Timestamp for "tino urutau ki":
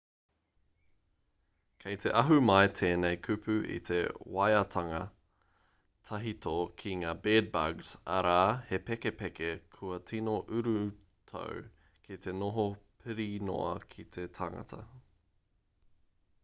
10.13-12.19